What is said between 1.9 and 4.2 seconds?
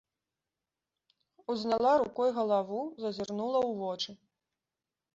рукой галаву, зазірнула ў вочы.